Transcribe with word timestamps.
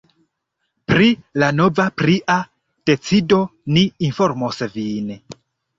Pri 0.91 1.09
la 1.43 1.51
nova 1.59 1.87
pria 2.03 2.39
decido 2.93 3.41
ni 3.77 3.87
informos 4.11 4.69
vin. 4.79 5.19